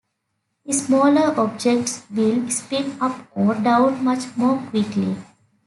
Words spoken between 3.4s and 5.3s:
down much more quickly.